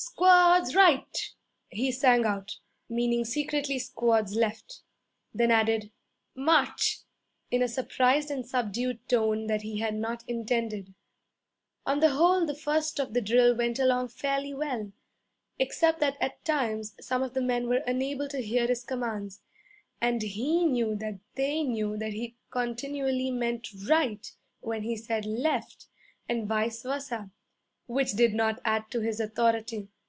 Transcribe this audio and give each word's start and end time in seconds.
'Squads 0.00 0.76
right!' 0.76 1.32
he 1.70 1.90
sang 1.92 2.24
out 2.24 2.58
(meaning 2.88 3.24
secretly 3.24 3.80
squads 3.80 4.34
left); 4.36 4.82
then 5.34 5.50
added, 5.50 5.90
'March!' 6.36 7.00
in 7.50 7.62
a 7.62 7.68
surprised 7.68 8.30
and 8.30 8.46
subdued 8.46 9.06
tone 9.08 9.46
that 9.48 9.62
he 9.62 9.78
had 9.78 9.94
not 9.96 10.22
intended. 10.28 10.94
On 11.84 11.98
the 12.00 12.10
whole 12.10 12.46
the 12.46 12.54
first 12.54 12.98
of 13.00 13.12
the 13.14 13.20
drill 13.20 13.56
went 13.56 13.78
along 13.80 14.08
fairly 14.08 14.54
well, 14.54 14.92
except 15.58 15.98
that 16.00 16.16
at 16.20 16.44
times 16.44 16.94
some 17.00 17.22
of 17.24 17.34
the 17.34 17.42
men 17.42 17.66
were 17.68 17.82
unable 17.86 18.28
to 18.28 18.40
hear 18.40 18.66
his 18.68 18.84
commands, 18.84 19.42
and 20.00 20.22
he 20.22 20.64
knew 20.64 20.94
that 20.96 21.18
they 21.34 21.62
knew 21.64 21.96
that 21.96 22.12
he 22.12 22.36
continually 22.52 23.30
meant 23.32 23.68
right 23.88 24.34
when 24.60 24.82
he 24.84 24.96
said 24.96 25.26
left, 25.26 25.86
and 26.28 26.46
vice 26.46 26.82
versa 26.84 27.30
which 27.86 28.12
did 28.12 28.34
not 28.34 28.60
add 28.66 28.84
to 28.90 29.00
his 29.00 29.18
authority. 29.18 29.88